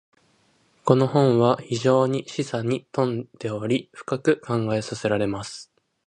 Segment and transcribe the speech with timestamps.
[0.83, 5.71] •この本は非常に示唆に富んでおり、深く考えさせられます。